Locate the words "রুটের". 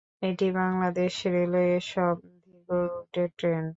2.85-3.29